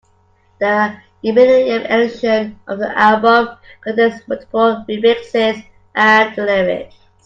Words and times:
The 0.59 0.97
millennium 1.23 1.83
edition 1.83 2.59
of 2.67 2.79
the 2.79 2.89
album 2.97 3.55
contains 3.81 4.27
multiple 4.27 4.83
remixes 4.89 5.63
and 5.93 6.35
the 6.35 6.41
lyrics. 6.43 6.95